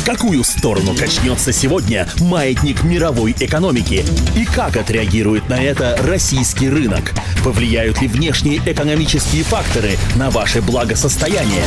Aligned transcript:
В 0.00 0.04
какую 0.06 0.42
сторону 0.44 0.94
качнется 0.96 1.52
сегодня 1.52 2.08
маятник 2.20 2.82
мировой 2.84 3.32
экономики? 3.38 4.02
И 4.34 4.46
как 4.46 4.78
отреагирует 4.78 5.50
на 5.50 5.62
это 5.62 5.94
российский 6.02 6.70
рынок? 6.70 7.12
Повлияют 7.44 8.00
ли 8.00 8.08
внешние 8.08 8.62
экономические 8.64 9.44
факторы 9.44 9.98
на 10.16 10.30
ваше 10.30 10.62
благосостояние? 10.62 11.64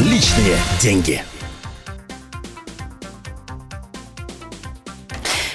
Личные 0.00 0.56
деньги. 0.80 1.22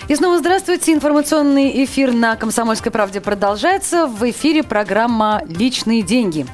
И 0.08 0.16
снова 0.16 0.38
здравствуйте. 0.38 0.94
Информационный 0.94 1.84
эфир 1.84 2.12
на 2.14 2.36
«Комсомольской 2.36 2.92
правде» 2.92 3.22
продолжается. 3.22 4.06
В 4.06 4.30
эфире 4.30 4.62
программа 4.62 5.42
«Личные 5.48 6.04
деньги». 6.04 6.46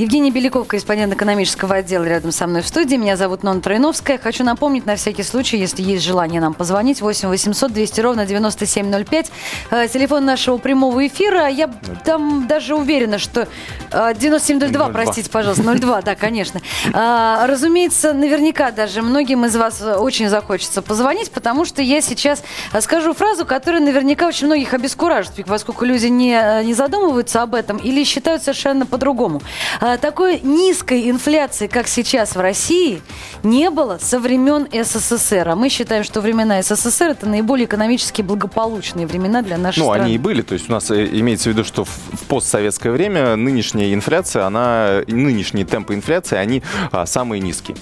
Евгений 0.00 0.30
Беляков, 0.30 0.66
корреспондент 0.66 1.12
экономического 1.12 1.74
отдела 1.74 2.04
рядом 2.04 2.32
со 2.32 2.46
мной 2.46 2.62
в 2.62 2.66
студии. 2.66 2.96
Меня 2.96 3.18
зовут 3.18 3.42
Нона 3.42 3.60
Троиновская. 3.60 4.16
Хочу 4.16 4.44
напомнить 4.44 4.86
на 4.86 4.96
всякий 4.96 5.22
случай, 5.22 5.58
если 5.58 5.82
есть 5.82 6.02
желание 6.02 6.40
нам 6.40 6.54
позвонить, 6.54 7.02
8 7.02 7.28
800 7.28 7.70
200 7.70 8.00
ровно 8.00 8.24
9705. 8.24 9.30
Э, 9.70 9.88
телефон 9.88 10.24
нашего 10.24 10.56
прямого 10.56 11.06
эфира. 11.06 11.48
Я 11.48 11.68
там 12.06 12.46
даже 12.46 12.76
уверена, 12.76 13.18
что 13.18 13.46
9702, 13.92 14.88
э, 14.88 14.90
простите, 14.90 15.28
пожалуйста, 15.28 15.64
02, 15.64 16.00
да, 16.00 16.14
конечно. 16.14 16.62
А, 16.94 17.46
разумеется, 17.46 18.14
наверняка 18.14 18.70
даже 18.70 19.02
многим 19.02 19.44
из 19.44 19.54
вас 19.54 19.82
очень 19.82 20.30
захочется 20.30 20.80
позвонить, 20.80 21.30
потому 21.30 21.66
что 21.66 21.82
я 21.82 22.00
сейчас 22.00 22.42
скажу 22.80 23.12
фразу, 23.12 23.44
которая 23.44 23.82
наверняка 23.82 24.28
очень 24.28 24.46
многих 24.46 24.72
обескуражит, 24.72 25.32
поскольку 25.46 25.84
люди 25.84 26.06
не, 26.06 26.64
не 26.64 26.72
задумываются 26.72 27.42
об 27.42 27.54
этом 27.54 27.76
или 27.76 28.02
считают 28.04 28.42
совершенно 28.42 28.86
по-другому. 28.86 29.42
А, 29.90 29.98
такой 29.98 30.38
низкой 30.40 31.10
инфляции, 31.10 31.66
как 31.66 31.88
сейчас 31.88 32.36
в 32.36 32.40
России, 32.40 33.02
не 33.42 33.70
было 33.70 33.98
со 34.00 34.20
времен 34.20 34.68
СССР. 34.70 35.48
А 35.48 35.56
мы 35.56 35.68
считаем, 35.68 36.04
что 36.04 36.20
времена 36.20 36.62
СССР 36.62 37.10
это 37.10 37.28
наиболее 37.28 37.66
экономически 37.66 38.22
благополучные 38.22 39.06
времена 39.06 39.42
для 39.42 39.58
нашей 39.58 39.80
ну, 39.80 39.84
страны. 39.86 39.98
Ну, 39.98 40.04
они 40.04 40.14
и 40.14 40.18
были. 40.18 40.42
То 40.42 40.54
есть 40.54 40.68
у 40.68 40.72
нас 40.72 40.92
э, 40.92 41.06
имеется 41.06 41.50
в 41.50 41.52
виду, 41.54 41.64
что 41.64 41.84
в, 41.84 41.88
в 41.88 42.24
постсоветское 42.28 42.92
время 42.92 43.34
нынешняя 43.34 43.92
инфляция, 43.92 44.46
она, 44.46 45.00
нынешние 45.08 45.64
темпы 45.64 45.94
инфляции, 45.94 46.36
они 46.36 46.62
а, 46.92 47.04
самые 47.06 47.40
низкие. 47.40 47.76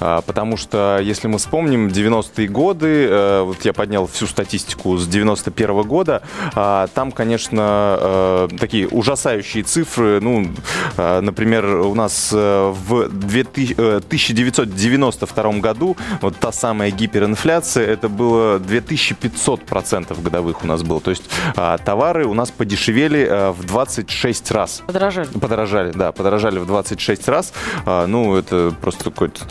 А, 0.00 0.20
потому 0.22 0.56
что, 0.56 0.98
если 1.00 1.28
мы 1.28 1.38
вспомним 1.38 1.88
90-е 1.88 2.48
годы, 2.48 3.06
а, 3.08 3.44
вот 3.44 3.64
я 3.64 3.72
поднял 3.72 4.08
всю 4.08 4.26
статистику 4.26 4.96
с 4.96 5.06
91 5.06 5.70
-го 5.70 5.84
года, 5.84 6.22
а, 6.56 6.88
там, 6.88 7.12
конечно, 7.12 7.62
а, 7.62 8.48
такие 8.58 8.88
ужасающие 8.88 9.62
цифры, 9.62 10.20
ну, 10.20 10.48
а, 10.96 11.20
например, 11.20 11.51
например, 11.52 11.86
у 11.86 11.94
нас 11.94 12.30
э, 12.32 12.74
в 12.74 13.04
1992 13.04 15.44
э, 15.44 15.60
году 15.60 15.96
вот 16.20 16.36
та 16.36 16.52
самая 16.52 16.90
гиперинфляция, 16.90 17.86
это 17.86 18.08
было 18.08 18.58
2500 18.58 19.66
процентов 19.66 20.22
годовых 20.22 20.64
у 20.64 20.66
нас 20.66 20.82
было. 20.82 21.00
То 21.00 21.10
есть 21.10 21.24
а, 21.56 21.78
товары 21.78 22.26
у 22.26 22.34
нас 22.34 22.50
подешевели 22.50 23.26
э, 23.28 23.50
в 23.50 23.64
26 23.64 24.50
раз. 24.50 24.82
Подорожали. 24.86 25.28
Подорожали, 25.28 25.92
да, 25.92 26.12
подорожали 26.12 26.58
в 26.58 26.66
26 26.66 27.28
раз. 27.28 27.52
А, 27.84 28.06
ну, 28.06 28.36
это 28.36 28.74
просто 28.80 29.04
какое-то 29.04 29.42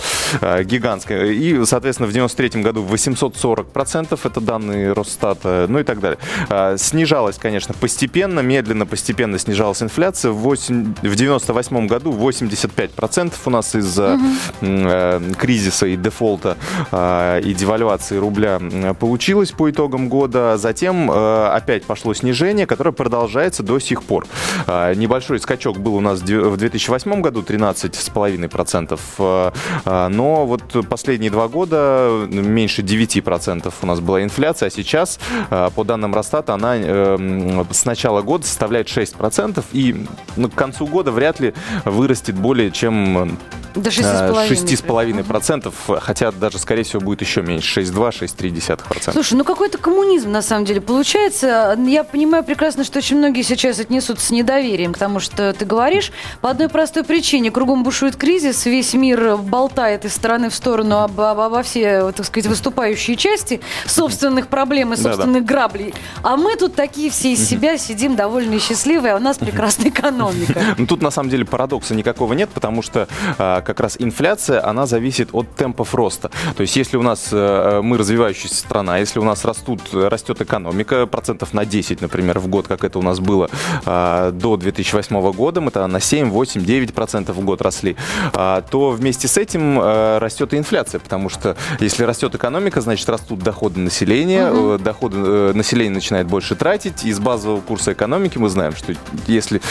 гигантское. 0.42 1.32
И, 1.32 1.66
соответственно, 1.66 2.08
в 2.08 2.14
93 2.14 2.62
году 2.62 2.82
840 2.82 3.68
процентов, 3.68 4.26
это 4.26 4.42
данные 4.42 4.94
Росстата, 4.94 5.66
ну 5.70 5.80
и 5.80 5.84
так 5.84 6.00
далее. 6.00 6.20
А, 6.50 6.78
снижалась, 6.78 7.38
конечно, 7.38 7.74
постепенно, 7.74 8.40
медленно, 8.42 8.86
постепенно 8.86 9.38
снижалась 9.40 9.82
инфляция. 9.82 10.32
В, 10.32 10.38
8, 10.38 10.96
в 11.02 11.16
98 11.16 11.88
году 11.88 12.12
85% 12.12 13.34
у 13.46 13.50
нас 13.50 13.76
из-за 13.76 14.16
угу. 14.16 14.24
э, 14.62 15.22
кризиса 15.38 15.88
и 15.88 15.96
дефолта 15.96 16.58
э, 16.92 17.42
и 17.44 17.54
девальвации 17.54 18.18
рубля 18.18 18.60
получилось 19.00 19.52
по 19.52 19.70
итогам 19.70 20.10
года. 20.10 20.58
Затем 20.58 21.10
э, 21.12 21.48
опять 21.48 21.84
пошло 21.84 22.14
снижение, 22.14 22.66
которое 22.66 22.92
продолжается 22.92 23.64
до 23.64 23.80
сих 23.80 24.04
пор. 24.04 24.26
Э, 24.68 24.94
небольшой 24.96 25.40
скачок 25.40 25.80
был 25.80 25.96
у 25.96 26.02
нас 26.02 26.22
в 26.22 26.58
2008 26.58 27.22
году 27.22 27.42
13,5%, 27.42 29.00
э, 29.20 29.52
э, 29.86 30.08
но 30.22 30.46
вот 30.46 30.62
последние 30.88 31.32
два 31.32 31.48
года 31.48 32.28
меньше 32.30 32.84
9% 32.84 33.74
у 33.82 33.86
нас 33.88 34.00
была 34.02 34.22
инфляция, 34.22 34.68
а 34.68 34.70
сейчас, 34.70 35.20
э, 35.50 35.70
по 35.74 35.84
данным 35.84 36.14
Росстата, 36.14 36.54
она 36.54 36.76
э, 36.78 37.66
с 37.72 37.86
начала 37.86 38.22
года 38.22 38.46
составляет 38.46 38.88
6%, 38.88 39.64
и 39.72 40.06
ну, 40.36 40.48
к 40.48 40.54
концу 40.54 40.86
года 40.86 41.12
вряд 41.12 41.40
ли 41.40 41.56
вырастет 41.86 42.36
более 42.36 42.70
чем 42.70 43.40
до 43.76 43.90
6,5%. 43.90 45.68
Угу. 45.68 46.00
Хотя 46.00 46.32
даже, 46.32 46.60
скорее 46.60 46.84
всего, 46.84 47.02
будет 47.02 47.22
еще 47.22 47.42
меньше. 47.42 47.82
6,2-6,3%. 47.82 49.12
Слушай, 49.12 49.34
ну 49.34 49.44
какой-то 49.44 49.78
коммунизм, 49.78 50.32
на 50.32 50.42
самом 50.42 50.66
деле, 50.66 50.82
получается. 50.82 51.78
Я 51.86 52.04
понимаю 52.04 52.44
прекрасно, 52.44 52.84
что 52.84 53.00
очень 53.00 53.18
многие 53.18 53.42
сейчас 53.44 53.80
отнесутся 53.80 54.28
с 54.28 54.32
недоверием 54.32 54.94
к 54.94 54.98
тому, 54.98 55.20
что 55.20 55.54
ты 55.54 55.66
говоришь. 55.66 56.12
По 56.42 56.50
одной 56.50 56.70
простой 56.70 57.04
причине. 57.04 57.52
Кругом 57.52 57.84
бушует 57.84 58.16
кризис, 58.16 58.66
весь 58.66 58.94
мир 58.94 59.38
болтает 59.38 60.06
из 60.06 60.14
стороны 60.14 60.50
в 60.50 60.56
сторону 60.56 61.00
об, 61.00 61.20
об, 61.20 61.40
обо 61.40 61.64
все, 61.64 62.12
так 62.12 62.26
сказать, 62.26 62.48
выступающие 62.48 63.16
части 63.16 63.62
собственных 63.86 64.48
проблем 64.48 64.94
и 64.94 64.96
собственных 64.96 65.46
да, 65.46 65.48
да. 65.48 65.54
граблей. 65.54 65.94
А 66.24 66.38
мы 66.38 66.56
тут 66.56 66.76
такие 66.76 67.10
все 67.10 67.34
из 67.34 67.48
себя 67.48 67.78
сидим 67.78 68.16
довольно 68.16 68.60
счастливые, 68.60 69.14
а 69.14 69.18
у 69.18 69.20
нас 69.20 69.38
прекрасная 69.38 69.90
экономика. 69.90 70.62
Ну 70.78 70.88
тут, 70.88 71.02
на 71.02 71.12
самом 71.12 71.30
деле, 71.30 71.46
парадокса 71.46 71.94
никакого 71.94 72.34
нет, 72.34 72.50
потому 72.50 72.82
что 72.82 73.08
а, 73.38 73.61
как 73.62 73.80
раз 73.80 73.96
инфляция, 74.00 74.66
она 74.66 74.86
зависит 74.86 75.30
от 75.34 75.56
темпов 75.56 75.96
роста. 75.96 76.30
То 76.56 76.62
есть 76.62 76.76
если 76.76 76.98
у 76.98 77.02
нас 77.02 77.30
э, 77.32 77.82
мы 77.84 77.98
развивающаяся 77.98 78.56
страна, 78.56 78.98
если 78.98 79.20
у 79.20 79.24
нас 79.24 79.46
растут, 79.46 79.82
растет 79.94 80.42
экономика 80.42 81.06
процентов 81.06 81.54
на 81.54 81.66
10, 81.66 82.02
например, 82.02 82.40
в 82.40 82.48
год, 82.48 82.68
как 82.68 82.84
это 82.84 83.00
у 83.00 83.02
нас 83.02 83.20
было 83.20 83.50
э, 83.86 84.32
до 84.34 84.58
2008 84.58 85.32
года, 85.32 85.62
мы 85.62 85.72
то 85.72 85.86
на 85.88 86.00
7, 86.00 86.30
8, 86.30 86.64
9 86.64 86.94
процентов 86.94 87.38
в 87.38 87.46
год 87.46 87.62
росли, 87.62 87.96
э, 88.34 88.62
то 88.70 88.92
вместе 88.92 89.28
с 89.28 89.38
этим 89.38 89.80
растет 89.82 90.54
и 90.54 90.58
инфляция, 90.58 91.00
потому 91.00 91.30
что 91.30 91.56
если 91.80 92.04
растет 92.04 92.36
экономика, 92.36 92.82
значит 92.82 93.08
растут 93.10 93.40
доходы 93.40 93.80
населения, 93.80 94.52
угу. 94.52 94.78
доходы 94.78 95.54
населения 95.54 95.96
начинает 95.96 96.28
больше 96.28 96.56
тратить, 96.56 97.06
из 97.06 97.20
базового 97.20 97.62
курса 97.62 97.94
экономики 97.94 98.38
мы 98.38 98.50
знаем, 98.50 98.76
что 98.76 98.94
если 99.28 99.62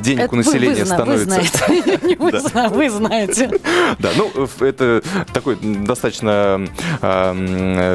денег 0.00 0.24
это 0.24 0.34
у 0.34 0.36
населения 0.36 0.84
вы, 0.84 0.86
становится... 0.86 1.40
Вы 2.70 2.90
знаете. 2.90 3.35
Да, 3.98 4.10
ну, 4.16 4.30
это 4.60 5.02
такой 5.32 5.56
достаточно 5.56 6.66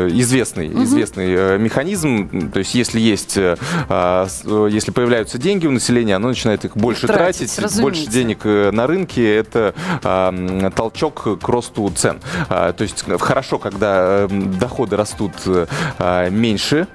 известный, 0.09 0.68
известный 0.84 1.34
э, 1.34 1.57
механизм. 1.57 2.52
То 2.52 2.59
есть, 2.59 2.75
если 2.75 3.00
есть, 3.00 3.38
э, 3.38 3.57
а, 3.90 4.28
если 4.69 4.91
появляются 4.91 5.38
деньги 5.38 5.68
у 5.68 5.72
населения, 5.72 6.16
оно 6.16 6.29
начинает 6.29 6.66
их 6.66 6.78
больше 6.78 7.07
тратить, 7.07 7.59
больше 7.81 8.07
денег 8.07 8.40
э, 8.44 8.72
на 8.72 8.88
рынке. 8.88 9.35
Это 9.35 9.74
толчок 10.75 11.40
к 11.40 11.47
росту 11.47 11.90
цен. 11.96 12.19
А, 12.50 12.73
то 12.73 12.84
есть, 12.84 13.03
хорошо, 13.19 13.58
когда 13.58 14.28
доходы 14.28 14.96
растут 14.96 15.34
меньше, 16.29 16.88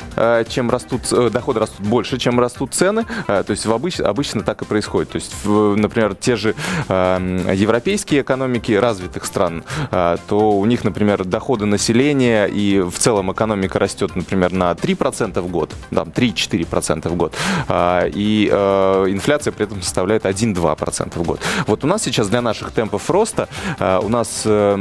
чем 0.49 0.71
растут, 0.71 1.03
доходы 1.33 1.61
растут 1.61 1.87
больше, 1.87 2.19
чем 2.19 2.39
растут 2.41 2.75
цены. 2.75 3.05
То 3.27 3.45
есть, 3.49 3.67
обычно 3.67 4.43
так 4.43 4.63
и 4.63 4.65
происходит. 4.65 5.11
То 5.11 5.17
есть, 5.17 5.33
например, 5.45 6.15
те 6.15 6.37
же 6.37 6.55
европейские 6.89 8.23
экономики, 8.23 8.36
экономики 8.37 8.73
развитых 8.73 9.25
стран, 9.25 9.65
а, 9.91 10.19
то 10.29 10.53
у 10.53 10.67
них, 10.67 10.85
например, 10.85 11.25
доходы 11.25 11.65
населения 11.65 12.47
и 12.47 12.81
в 12.81 12.99
целом 12.99 13.33
экономика 13.33 13.79
растет, 13.79 14.15
например, 14.15 14.53
на 14.53 14.75
3% 14.75 15.41
в 15.41 15.49
год, 15.49 15.71
там 15.91 16.09
3-4% 16.09 17.09
в 17.09 17.17
год, 17.17 17.35
а, 17.69 18.07
и 18.07 18.49
а, 18.53 19.07
инфляция 19.07 19.53
при 19.53 19.65
этом 19.65 19.83
составляет 19.83 20.25
1-2% 20.25 21.19
в 21.19 21.23
год. 21.23 21.41
Вот 21.67 21.85
у 21.85 21.87
нас 21.87 22.03
сейчас 22.03 22.29
для 22.29 22.43
наших 22.43 22.73
темпов 22.73 23.11
роста, 23.11 23.49
у 23.81 24.09
нас 24.09 24.43
э, 24.45 24.77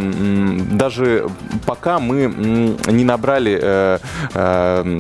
даже 0.71 1.27
пока 1.65 1.99
мы 1.99 2.75
не 2.87 3.03
набрали 3.03 3.57
э, 3.61 3.99
э, 4.33 4.99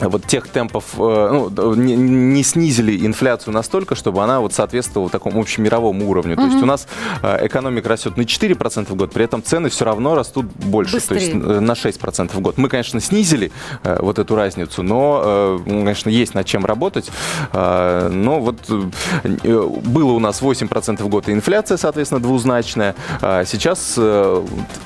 вот 0.00 0.26
тех 0.26 0.48
темпов, 0.48 0.84
э, 0.98 1.48
ну, 1.56 1.74
не, 1.74 1.96
не 1.96 2.42
снизили 2.42 3.06
инфляцию 3.06 3.54
настолько, 3.54 3.94
чтобы 3.94 4.22
она 4.22 4.40
вот 4.40 4.52
соответствовала 4.52 5.08
такому 5.08 5.40
общемировому 5.40 6.08
уровню. 6.08 6.34
Mm-hmm. 6.34 6.36
То 6.36 6.46
есть 6.46 6.62
у 6.62 6.66
нас 6.66 6.86
э, 7.22 7.46
экономика 7.46 7.88
растет 7.88 8.16
на 8.16 8.22
4% 8.22 8.86
в 8.90 8.94
год, 8.94 9.12
при 9.12 9.24
этом 9.24 9.42
цены 9.42 9.70
все 9.70 9.84
равно 9.86 10.14
растут 10.14 10.46
больше, 10.46 10.96
Быстрее. 10.96 11.18
то 11.18 11.24
есть 11.24 11.34
э, 11.34 11.60
на 11.60 11.72
6% 11.72 12.36
в 12.36 12.40
год. 12.40 12.58
Мы, 12.58 12.68
конечно, 12.68 13.00
снизили 13.00 13.52
вот 13.82 14.18
эту 14.18 14.36
разницу, 14.36 14.82
но, 14.82 15.60
конечно, 15.64 16.10
есть 16.10 16.34
над 16.34 16.46
чем 16.46 16.64
работать. 16.64 17.10
Но 17.52 18.40
вот 18.40 18.68
было 18.68 20.12
у 20.12 20.18
нас 20.18 20.40
8% 20.42 21.02
в 21.02 21.08
год 21.08 21.28
и 21.28 21.32
инфляция, 21.32 21.76
соответственно, 21.76 22.20
двузначная. 22.20 22.94
А 23.20 23.44
сейчас 23.44 23.98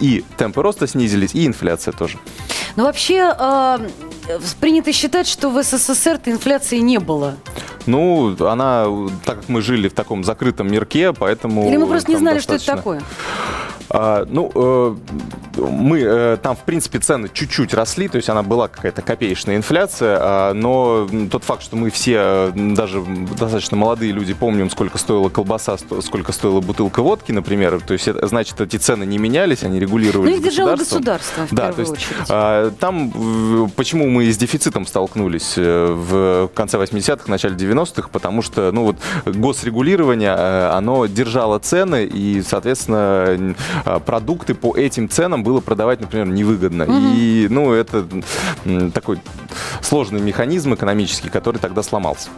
и 0.00 0.24
темпы 0.36 0.62
роста 0.62 0.86
снизились, 0.86 1.34
и 1.34 1.46
инфляция 1.46 1.92
тоже. 1.92 2.18
Ну, 2.76 2.84
вообще, 2.84 3.34
принято 4.60 4.92
считать, 4.92 5.26
что 5.26 5.50
в 5.50 5.62
СССР-то 5.62 6.30
инфляции 6.30 6.78
не 6.78 6.98
было. 6.98 7.36
Ну, 7.86 8.36
она, 8.46 8.86
так 9.24 9.40
как 9.40 9.48
мы 9.48 9.62
жили 9.62 9.88
в 9.88 9.94
таком 9.94 10.24
закрытом 10.24 10.70
мирке, 10.70 11.12
поэтому... 11.12 11.68
Или 11.68 11.76
мы 11.76 11.86
просто 11.86 12.10
не 12.10 12.16
знали, 12.16 12.36
достаточно... 12.36 12.64
что 12.64 12.72
это 12.72 12.78
такое? 12.78 13.02
А, 13.92 14.24
ну, 14.28 14.52
э, 14.54 14.94
мы 15.58 16.00
э, 16.00 16.36
там, 16.40 16.54
в 16.54 16.60
принципе, 16.60 17.00
цены 17.00 17.28
чуть-чуть 17.32 17.74
росли, 17.74 18.06
то 18.06 18.16
есть 18.16 18.28
она 18.28 18.44
была 18.44 18.68
какая-то 18.68 19.02
копеечная 19.02 19.56
инфляция, 19.56 20.16
а, 20.20 20.54
но 20.54 21.08
тот 21.28 21.42
факт, 21.42 21.62
что 21.64 21.74
мы 21.74 21.90
все, 21.90 22.14
э, 22.16 22.52
даже 22.54 23.02
достаточно 23.02 23.76
молодые 23.76 24.12
люди, 24.12 24.32
помним, 24.32 24.70
сколько 24.70 24.96
стоила 24.96 25.28
колбаса, 25.28 25.76
сколько 26.02 26.30
стоила 26.30 26.60
бутылка 26.60 27.02
водки, 27.02 27.32
например, 27.32 27.80
то 27.80 27.92
есть 27.92 28.06
это, 28.06 28.24
значит, 28.28 28.60
эти 28.60 28.76
цены 28.76 29.02
не 29.02 29.18
менялись, 29.18 29.64
они 29.64 29.80
регулировались 29.80 30.30
Ну, 30.30 30.36
их 30.36 30.44
держало 30.44 30.76
государство, 30.76 31.46
в 31.46 31.52
да, 31.52 31.72
первую 31.72 31.74
то 31.74 31.80
есть, 31.80 31.92
очередь. 31.92 32.26
А, 32.28 32.70
там, 32.78 33.70
почему 33.74 34.08
мы 34.08 34.30
с 34.30 34.36
дефицитом 34.36 34.86
столкнулись 34.86 35.54
в 35.56 36.48
конце 36.54 36.78
80-х, 36.78 37.24
начале 37.26 37.56
90-х, 37.56 38.08
потому 38.12 38.42
что, 38.42 38.70
ну, 38.70 38.84
вот 38.84 38.96
госрегулирование, 39.24 40.32
оно 40.32 41.06
держало 41.06 41.58
цены, 41.58 42.04
и, 42.04 42.40
соответственно, 42.42 43.56
продукты 44.06 44.54
по 44.54 44.76
этим 44.76 45.08
ценам 45.08 45.42
было 45.42 45.60
продавать, 45.60 46.00
например, 46.00 46.26
невыгодно. 46.28 46.84
Угу. 46.84 46.92
И, 47.16 47.46
ну, 47.50 47.72
это 47.72 48.06
такой 48.92 49.18
сложный 49.80 50.20
механизм 50.20 50.74
экономический, 50.74 51.28
который 51.28 51.58
тогда 51.58 51.82
сломался. 51.82 52.30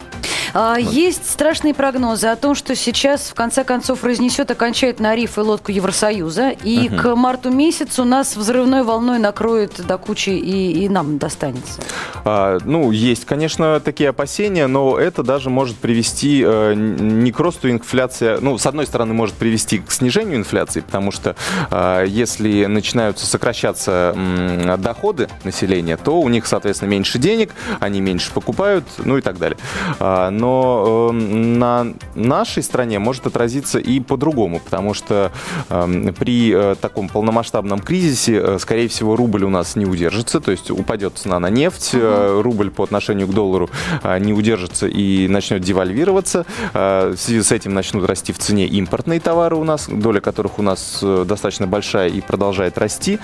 А, 0.53 0.77
есть 0.77 1.29
страшные 1.29 1.73
прогнозы 1.73 2.27
о 2.27 2.35
том, 2.35 2.53
что 2.53 2.75
сейчас 2.75 3.29
в 3.29 3.33
конце 3.33 3.63
концов 3.63 4.03
разнесет 4.03 4.51
окончательно 4.51 5.15
риф 5.15 5.37
и 5.37 5.41
лодку 5.41 5.71
Евросоюза, 5.71 6.49
и 6.49 6.89
угу. 6.89 6.97
к 6.97 7.15
марту 7.15 7.49
месяцу 7.49 8.05
нас 8.05 8.35
взрывной 8.35 8.83
волной 8.83 9.17
накроет 9.17 9.85
до 9.85 9.97
кучи 9.97 10.29
и, 10.29 10.85
и 10.85 10.89
нам 10.89 11.17
достанется. 11.17 11.81
А, 12.23 12.59
ну, 12.63 12.91
есть, 12.91 13.25
конечно, 13.25 13.79
такие 13.79 14.09
опасения, 14.09 14.67
но 14.67 14.97
это 14.97 15.23
даже 15.23 15.49
может 15.49 15.77
привести 15.77 16.43
э, 16.45 16.73
не 16.75 17.31
к 17.31 17.39
росту 17.39 17.69
инфляции, 17.69 18.37
ну, 18.39 18.57
с 18.57 18.65
одной 18.67 18.85
стороны, 18.85 19.13
может 19.13 19.35
привести 19.35 19.79
к 19.79 19.91
снижению 19.91 20.37
инфляции, 20.37 20.81
потому 20.81 21.11
что 21.11 21.35
э, 21.71 22.05
если 22.07 22.65
начинаются 22.65 23.25
сокращаться 23.25 24.13
э, 24.15 24.77
доходы 24.77 25.29
населения, 25.43 25.97
то 25.97 26.19
у 26.19 26.29
них, 26.29 26.45
соответственно, 26.45 26.89
меньше 26.89 27.17
денег, 27.17 27.51
они 27.79 28.01
меньше 28.01 28.31
покупают, 28.31 28.85
ну 28.99 29.17
и 29.17 29.21
так 29.21 29.37
далее. 29.39 29.57
Но 30.43 31.09
э, 31.09 31.13
на 31.13 31.93
нашей 32.15 32.63
стране 32.63 32.99
может 32.99 33.25
отразиться 33.25 33.79
и 33.79 34.01
по-другому, 34.01 34.59
потому 34.59 34.93
что 34.93 35.31
э, 35.69 36.11
при 36.19 36.51
э, 36.53 36.75
таком 36.81 37.07
полномасштабном 37.07 37.79
кризисе, 37.79 38.41
э, 38.43 38.59
скорее 38.59 38.89
всего, 38.89 39.15
рубль 39.15 39.45
у 39.45 39.49
нас 39.49 39.77
не 39.77 39.85
удержится, 39.85 40.41
то 40.41 40.51
есть 40.51 40.69
упадет 40.69 41.17
цена 41.17 41.39
на 41.39 41.49
нефть, 41.49 41.93
uh-huh. 41.93 42.41
рубль 42.41 42.71
по 42.71 42.83
отношению 42.83 43.27
к 43.27 43.33
доллару 43.33 43.69
не 44.19 44.33
удержится 44.33 44.87
и 44.87 45.29
начнет 45.29 45.61
девальвироваться. 45.61 46.45
В 46.73 47.15
связи 47.15 47.41
с 47.41 47.51
этим 47.53 47.73
начнут 47.73 48.05
расти 48.05 48.33
в 48.33 48.37
цене 48.37 48.67
импортные 48.67 49.21
товары 49.21 49.55
у 49.55 49.63
нас, 49.63 49.87
доля 49.87 50.19
которых 50.19 50.59
у 50.59 50.61
нас 50.61 50.99
достаточно 51.01 51.67
большая 51.67 52.09
и 52.09 52.19
продолжает 52.19 52.77
расти, 52.77 53.19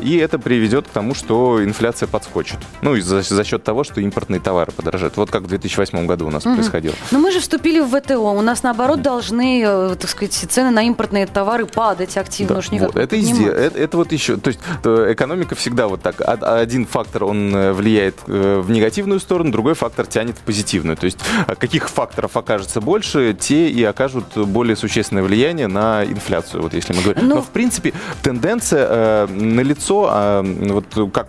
и 0.00 0.16
это 0.22 0.38
приведет 0.38 0.86
к 0.86 0.90
тому, 0.90 1.14
что 1.14 1.64
инфляция 1.64 2.08
подскочит. 2.08 2.58
Ну, 2.82 2.94
и 2.94 3.00
за, 3.00 3.22
за 3.22 3.44
счет 3.44 3.64
того, 3.64 3.84
что 3.84 4.00
импортные 4.00 4.40
товары 4.40 4.72
подорожают. 4.72 5.16
Вот 5.16 5.30
как 5.30 5.42
в 5.42 5.46
2008 5.46 6.06
году 6.06 6.26
у 6.26 6.30
нас 6.30 6.44
угу. 6.44 6.57
Происходило. 6.58 6.94
Но 7.10 7.18
мы 7.18 7.30
же 7.30 7.40
вступили 7.40 7.80
в 7.80 7.88
ВТО. 7.88 8.32
У 8.32 8.40
нас, 8.42 8.62
наоборот, 8.62 9.02
должны, 9.02 9.62
э, 9.64 9.96
так 9.98 10.10
сказать, 10.10 10.32
цены 10.32 10.70
на 10.70 10.86
импортные 10.86 11.26
товары 11.26 11.66
падать 11.66 12.16
активно. 12.16 12.54
Да, 12.54 12.58
уж 12.58 12.68
вот, 12.70 12.96
это, 12.96 13.20
изде... 13.20 13.46
это, 13.46 13.78
это 13.78 13.96
вот 13.96 14.12
еще... 14.12 14.36
То 14.36 14.48
есть 14.48 14.60
экономика 14.84 15.54
всегда 15.54 15.88
вот 15.88 16.02
так. 16.02 16.20
Один 16.20 16.86
фактор, 16.86 17.24
он 17.24 17.54
э, 17.54 17.72
влияет 17.72 18.16
э, 18.26 18.60
в 18.64 18.70
негативную 18.70 19.20
сторону, 19.20 19.50
другой 19.50 19.74
фактор 19.74 20.06
тянет 20.06 20.36
в 20.36 20.40
позитивную. 20.40 20.96
То 20.96 21.06
есть 21.06 21.18
каких 21.58 21.88
факторов 21.88 22.36
окажется 22.36 22.80
больше, 22.80 23.36
те 23.38 23.68
и 23.68 23.82
окажут 23.84 24.36
более 24.36 24.76
существенное 24.76 25.22
влияние 25.22 25.68
на 25.68 26.04
инфляцию, 26.04 26.62
вот 26.62 26.74
если 26.74 26.92
мы 26.92 27.02
говорим. 27.02 27.28
Ну... 27.28 27.34
Но, 27.36 27.42
в 27.42 27.48
принципе, 27.48 27.92
тенденция 28.22 28.86
э, 28.88 29.26
налицо, 29.28 30.10
э, 30.12 30.42
вот 30.70 31.12
как 31.12 31.28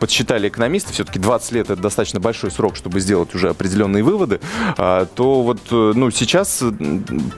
подсчитали 0.00 0.48
экономисты, 0.48 0.92
все-таки 0.92 1.18
20 1.18 1.52
лет 1.52 1.70
это 1.70 1.80
достаточно 1.80 2.20
большой 2.20 2.50
срок, 2.50 2.76
чтобы 2.76 3.00
сделать 3.00 3.34
уже 3.34 3.50
определенные 3.50 4.02
выводы, 4.02 4.40
а, 4.55 4.55
то 4.76 5.42
вот 5.42 5.60
э, 5.70 5.92
ну, 5.94 6.10
сейчас 6.10 6.62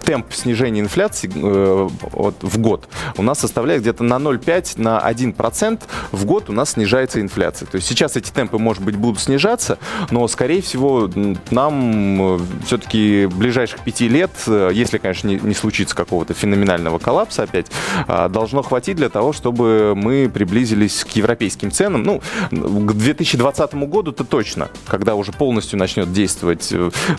темп 0.04 0.32
снижения 0.32 0.80
инфляции 0.80 1.30
э, 1.34 1.88
вот, 2.12 2.36
в 2.42 2.58
год 2.58 2.88
у 3.16 3.22
нас 3.22 3.38
составляет 3.38 3.82
где-то 3.82 4.04
на 4.04 4.14
0,5, 4.14 4.80
на 4.80 4.98
1% 4.98 5.80
в 6.12 6.24
год 6.24 6.48
у 6.48 6.52
нас 6.52 6.72
снижается 6.72 7.20
инфляция. 7.20 7.66
То 7.66 7.76
есть 7.76 7.86
сейчас 7.86 8.16
эти 8.16 8.30
темпы, 8.30 8.58
может 8.58 8.82
быть, 8.82 8.96
будут 8.96 9.20
снижаться, 9.20 9.78
но, 10.10 10.26
скорее 10.28 10.62
всего, 10.62 11.10
нам 11.50 12.36
э, 12.36 12.38
все-таки 12.66 13.26
ближайших 13.26 13.80
пяти 13.80 14.08
лет, 14.08 14.30
если, 14.46 14.98
конечно, 14.98 15.28
не, 15.28 15.36
не 15.36 15.54
случится 15.54 15.94
какого-то 15.94 16.34
феноменального 16.34 16.98
коллапса 16.98 17.42
опять, 17.42 17.66
а, 18.06 18.28
должно 18.28 18.62
хватить 18.62 18.96
для 18.96 19.08
того, 19.08 19.32
чтобы 19.32 19.94
мы 19.96 20.30
приблизились 20.32 21.04
к 21.04 21.10
европейским 21.10 21.70
ценам. 21.70 22.02
Ну, 22.02 22.20
к 22.50 22.92
2020 22.92 23.74
году-то 23.74 24.24
точно, 24.24 24.68
когда 24.86 25.14
уже 25.14 25.32
полностью 25.32 25.78
начнет 25.78 26.12
действовать 26.12 26.72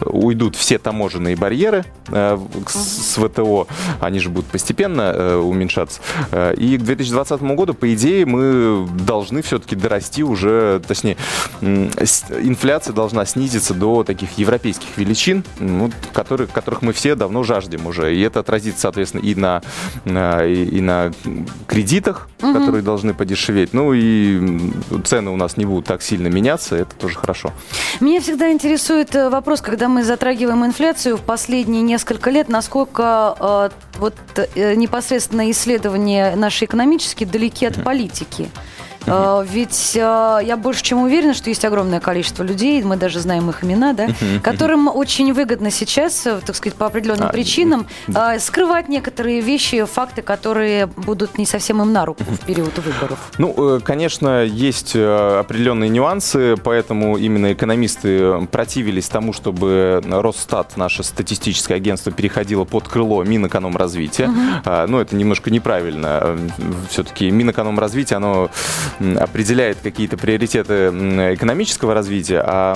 уйдут 0.05 0.55
все 0.55 0.77
таможенные 0.77 1.35
барьеры 1.35 1.85
э, 2.07 2.37
с 2.67 3.17
ВТО, 3.17 3.67
они 3.99 4.19
же 4.19 4.29
будут 4.29 4.49
постепенно 4.49 5.13
э, 5.13 5.35
уменьшаться. 5.37 6.01
Э, 6.31 6.53
и 6.55 6.77
к 6.77 6.83
2020 6.83 7.41
году, 7.41 7.73
по 7.73 7.93
идее, 7.93 8.25
мы 8.25 8.87
должны 9.05 9.41
все-таки 9.41 9.75
дорасти 9.75 10.23
уже, 10.23 10.81
точнее, 10.87 11.17
инфляция 11.61 12.93
должна 12.93 13.25
снизиться 13.25 13.73
до 13.73 14.03
таких 14.03 14.37
европейских 14.37 14.97
величин, 14.97 15.43
ну, 15.59 15.91
которых, 16.13 16.51
которых 16.51 16.81
мы 16.81 16.93
все 16.93 17.15
давно 17.15 17.43
жаждем 17.43 17.87
уже. 17.87 18.15
И 18.15 18.21
это 18.21 18.39
отразится, 18.39 18.81
соответственно, 18.81 19.21
и 19.21 19.35
на, 19.35 19.61
и 20.05 20.81
на 20.81 21.11
кредитах, 21.67 22.29
угу. 22.41 22.53
которые 22.53 22.81
должны 22.81 23.13
подешеветь. 23.13 23.73
Ну 23.73 23.93
и 23.93 24.71
цены 25.05 25.31
у 25.31 25.35
нас 25.35 25.57
не 25.57 25.65
будут 25.65 25.85
так 25.85 26.01
сильно 26.01 26.27
меняться, 26.27 26.75
это 26.75 26.95
тоже 26.95 27.17
хорошо. 27.17 27.51
Меня 27.99 28.21
всегда 28.21 28.51
интересует 28.51 29.13
вопрос, 29.13 29.61
когда 29.61 29.78
мы 29.87 30.03
затрагиваем 30.03 30.65
инфляцию 30.65 31.17
в 31.17 31.21
последние 31.21 31.81
несколько 31.81 32.29
лет, 32.29 32.49
насколько 32.49 33.35
э, 33.39 33.69
вот 33.99 34.15
э, 34.35 34.75
непосредственно 34.75 35.49
исследования 35.51 36.35
наши 36.35 36.65
экономические 36.65 37.29
далеки 37.29 37.65
от 37.65 37.83
политики. 37.83 38.49
Uh-huh. 39.09 39.47
Ведь 39.49 39.95
э, 39.95 39.99
я 40.45 40.57
больше 40.57 40.83
чем 40.83 41.01
уверена, 41.01 41.33
что 41.33 41.49
есть 41.49 41.65
огромное 41.65 41.99
количество 41.99 42.43
людей, 42.43 42.81
мы 42.83 42.95
даже 42.95 43.19
знаем 43.19 43.49
их 43.49 43.63
имена, 43.63 43.93
да, 43.93 44.07
которым 44.43 44.87
очень 44.87 45.33
выгодно 45.33 45.71
сейчас, 45.71 46.25
э, 46.25 46.39
так 46.45 46.55
сказать, 46.55 46.77
по 46.77 46.85
определенным 46.85 47.27
а, 47.27 47.31
причинам 47.31 47.87
да. 48.07 48.39
скрывать 48.39 48.89
некоторые 48.89 49.41
вещи, 49.41 49.85
факты, 49.85 50.21
которые 50.21 50.85
будут 50.85 51.37
не 51.37 51.45
совсем 51.45 51.81
им 51.81 51.91
на 51.91 52.05
руку 52.05 52.23
в 52.23 52.45
период 52.45 52.77
выборов. 52.77 53.19
Ну, 53.37 53.79
конечно, 53.83 54.43
есть 54.43 54.95
определенные 54.95 55.89
нюансы, 55.89 56.55
поэтому 56.63 57.17
именно 57.17 57.53
экономисты 57.53 58.47
противились 58.47 59.07
тому, 59.07 59.33
чтобы 59.33 60.01
Росстат, 60.05 60.77
наше 60.77 61.03
статистическое 61.03 61.77
агентство, 61.77 62.11
переходило 62.11 62.63
под 62.63 62.87
крыло 62.87 63.23
Минэкономразвития. 63.23 64.27
Uh-huh. 64.27 64.87
Ну, 64.87 64.99
это 64.99 65.15
немножко 65.15 65.49
неправильно. 65.49 66.37
Все-таки 66.89 67.29
Минэкономразвитие, 67.31 68.17
оно 68.17 68.49
определяет 68.99 69.77
какие-то 69.81 70.17
приоритеты 70.17 70.89
экономического 71.33 71.93
развития, 71.93 72.43
а, 72.45 72.75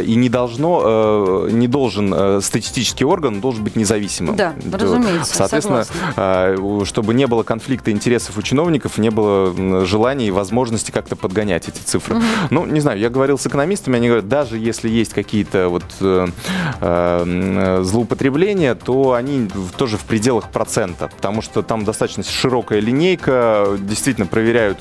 и 0.00 0.14
не 0.14 0.28
должно, 0.28 1.46
э, 1.46 1.50
не 1.52 1.68
должен 1.68 2.12
э, 2.14 2.40
статистический 2.40 3.04
орган 3.04 3.40
должен 3.40 3.64
быть 3.64 3.76
независимым. 3.76 4.36
Да, 4.36 4.54
разумеется. 4.72 5.34
Соответственно, 5.34 5.84
согласна. 5.84 6.12
А, 6.16 6.84
чтобы 6.84 7.14
не 7.14 7.26
было 7.26 7.42
конфликта 7.42 7.90
интересов 7.90 8.36
у 8.38 8.42
чиновников, 8.42 8.98
не 8.98 9.10
было 9.10 9.86
желания 9.86 10.28
и 10.28 10.30
возможности 10.30 10.90
как-то 10.90 11.16
подгонять 11.16 11.68
эти 11.68 11.78
цифры. 11.78 12.16
Угу. 12.16 12.24
Ну, 12.50 12.66
не 12.66 12.80
знаю, 12.80 12.98
я 12.98 13.10
говорил 13.10 13.38
с 13.38 13.46
экономистами, 13.46 13.96
они 13.96 14.08
говорят, 14.08 14.28
даже 14.28 14.58
если 14.58 14.88
есть 14.88 15.12
какие-то 15.12 15.68
вот 15.68 15.84
э, 16.00 17.82
злоупотребления, 17.82 18.74
то 18.74 19.12
они 19.12 19.48
тоже 19.76 19.96
в 19.96 20.04
пределах 20.04 20.50
процента, 20.50 21.08
потому 21.14 21.42
что 21.42 21.62
там 21.62 21.84
достаточно 21.84 22.22
широкая 22.22 22.80
линейка, 22.80 23.76
действительно 23.78 24.26
проверяют 24.26 24.78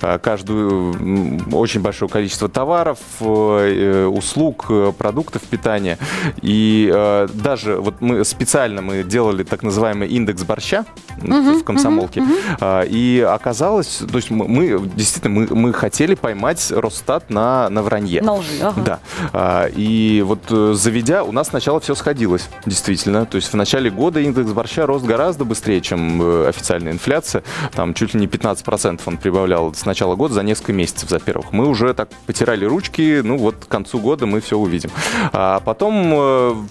каждую 0.00 1.40
очень 1.52 1.80
большое 1.80 2.08
количество 2.08 2.48
товаров, 2.48 2.98
э, 3.20 4.06
услуг, 4.06 4.66
э, 4.68 4.92
продуктов 4.96 5.42
питания. 5.42 5.98
И 6.42 6.92
даже 7.34 7.76
вот 7.76 8.00
мы 8.00 8.24
специально 8.24 8.82
мы 8.82 9.02
делали 9.02 9.42
так 9.42 9.62
называемый 9.62 10.08
индекс 10.08 10.42
борща 10.42 10.84
uh-huh, 11.18 11.60
в 11.60 11.64
комсомолке. 11.64 12.20
Uh-huh, 12.20 12.58
uh-huh. 12.58 12.88
И 12.88 13.20
оказалось, 13.20 14.02
то 14.10 14.16
есть 14.16 14.30
мы, 14.30 14.46
мы 14.48 14.88
действительно 14.94 15.34
мы, 15.34 15.46
мы 15.50 15.72
хотели 15.72 16.14
поймать 16.14 16.72
Росстат 16.74 17.30
на, 17.30 17.68
на 17.68 17.82
вранье. 17.82 18.22
На 18.22 18.34
лжи, 18.34 18.62
ага. 18.62 18.82
Да. 18.82 18.98
А, 19.32 19.66
и 19.66 20.22
вот 20.26 20.48
заведя, 20.48 21.24
у 21.24 21.32
нас 21.32 21.48
сначала 21.48 21.80
все 21.80 21.94
сходилось, 21.94 22.48
действительно. 22.64 23.26
То 23.26 23.36
есть 23.36 23.52
в 23.52 23.54
начале 23.54 23.90
года 23.90 24.20
индекс 24.20 24.50
борща 24.52 24.86
рос 24.86 25.02
гораздо 25.02 25.44
быстрее, 25.44 25.80
чем 25.80 26.46
официальная 26.46 26.92
инфляция. 26.92 27.42
Там 27.72 27.94
чуть 27.94 28.14
ли 28.14 28.20
не 28.20 28.26
15% 28.26 29.00
он 29.04 29.16
прибавлял 29.16 29.74
начала 29.86 30.14
года 30.16 30.34
за 30.34 30.42
несколько 30.42 30.72
месяцев, 30.72 31.08
за 31.08 31.18
первых. 31.18 31.52
Мы 31.52 31.66
уже 31.66 31.94
так 31.94 32.08
потирали 32.26 32.64
ручки, 32.64 33.20
ну 33.22 33.38
вот 33.38 33.56
к 33.56 33.68
концу 33.68 33.98
года 33.98 34.26
мы 34.26 34.40
все 34.40 34.58
увидим. 34.58 34.90
А 35.32 35.60
потом 35.60 36.68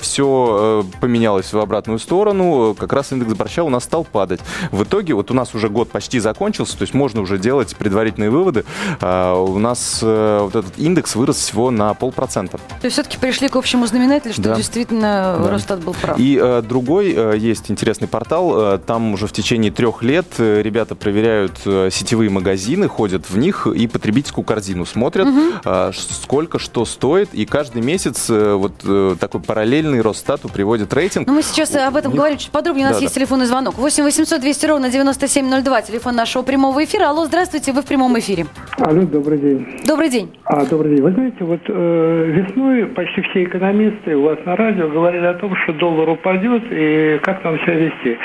все 0.00 0.84
поменялось 1.00 1.52
в 1.52 1.58
обратную 1.58 1.98
сторону, 1.98 2.76
как 2.78 2.92
раз 2.92 3.12
индекс 3.12 3.34
борща 3.34 3.64
у 3.64 3.68
нас 3.68 3.84
стал 3.84 4.04
падать. 4.04 4.40
В 4.70 4.84
итоге 4.84 5.14
вот 5.14 5.30
у 5.30 5.34
нас 5.34 5.54
уже 5.54 5.68
год 5.68 5.90
почти 5.90 6.20
закончился, 6.20 6.76
то 6.76 6.82
есть 6.82 6.94
можно 6.94 7.20
уже 7.20 7.38
делать 7.38 7.74
предварительные 7.76 8.30
выводы. 8.30 8.64
А, 9.00 9.34
у 9.34 9.58
нас 9.58 10.00
вот 10.02 10.54
этот 10.54 10.78
индекс 10.78 11.16
вырос 11.16 11.36
всего 11.36 11.70
на 11.70 11.94
полпроцента. 11.94 12.58
То 12.58 12.84
есть 12.84 12.94
все-таки 12.94 13.18
пришли 13.18 13.48
к 13.48 13.56
общему 13.56 13.86
знаменателю, 13.86 14.32
что 14.32 14.42
да. 14.42 14.54
действительно 14.54 15.38
да. 15.42 15.50
Росстат 15.50 15.80
был 15.80 15.94
прав. 15.94 16.18
И 16.18 16.38
э, 16.40 16.62
другой 16.62 17.14
э, 17.16 17.36
есть 17.36 17.70
интересный 17.70 18.08
портал. 18.08 18.74
Э, 18.74 18.78
там 18.78 19.14
уже 19.14 19.26
в 19.26 19.32
течение 19.32 19.70
трех 19.70 20.02
лет 20.02 20.26
э, 20.38 20.62
ребята 20.62 20.94
проверяют 20.94 21.60
э, 21.64 21.88
сетевые 21.90 22.30
магазины, 22.34 22.88
ходят 22.88 23.30
в 23.30 23.38
них 23.38 23.66
и 23.66 23.86
потребительскую 23.86 24.44
корзину 24.44 24.84
смотрят, 24.84 25.26
угу. 25.26 25.92
сколько 25.92 26.58
что 26.58 26.84
стоит. 26.84 27.30
И 27.32 27.46
каждый 27.46 27.82
месяц 27.82 28.28
э, 28.28 28.54
вот 28.54 28.72
э, 28.84 29.16
такой 29.18 29.40
параллельный 29.40 30.00
Росстату 30.00 30.48
приводит 30.48 30.92
рейтинг. 30.92 31.26
Ну, 31.26 31.34
мы 31.34 31.42
сейчас 31.42 31.74
об 31.74 31.96
этом 31.96 32.12
них... 32.12 32.18
говорим 32.18 32.38
чуть 32.38 32.50
подробнее. 32.50 32.86
У 32.86 32.88
нас 32.90 32.98
да, 32.98 33.02
есть 33.02 33.14
да. 33.14 33.20
телефонный 33.20 33.46
звонок. 33.46 33.78
8 33.78 34.04
800 34.04 34.40
200 34.40 34.66
ровно 34.66 34.90
9702. 34.90 35.82
Телефон 35.82 36.16
нашего 36.16 36.42
прямого 36.42 36.84
эфира. 36.84 37.08
Алло, 37.08 37.24
здравствуйте, 37.26 37.72
вы 37.72 37.82
в 37.82 37.86
прямом 37.86 38.18
эфире. 38.18 38.46
Алло, 38.78 39.02
добрый 39.02 39.38
день. 39.38 39.66
Добрый 39.86 40.10
день. 40.10 40.30
А, 40.44 40.64
добрый 40.66 40.96
день. 40.96 41.02
Вы 41.02 41.12
знаете, 41.12 41.44
вот 41.44 41.60
э, 41.68 42.24
весной 42.34 42.86
почти 42.86 43.22
все 43.22 43.44
экономисты 43.44 44.16
у 44.16 44.22
вас 44.22 44.38
на 44.44 44.56
радио 44.56 44.88
говорили 44.88 45.26
о 45.26 45.34
том, 45.34 45.54
что 45.64 45.72
доллар 45.72 46.08
упадет 46.08 46.62
и 46.70 47.18
как 47.22 47.42
нам 47.44 47.58
себя 47.60 47.74
вести. 47.74 48.18